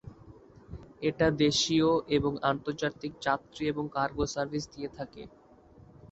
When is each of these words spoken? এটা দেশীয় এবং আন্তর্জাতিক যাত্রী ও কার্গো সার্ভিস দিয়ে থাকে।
এটা 1.01 1.27
দেশীয় 1.41 1.87
এবং 2.17 2.31
আন্তর্জাতিক 2.51 3.11
যাত্রী 3.25 3.63
ও 3.71 3.91
কার্গো 3.95 4.25
সার্ভিস 4.27 4.63
দিয়ে 4.73 4.89
থাকে। 4.97 5.23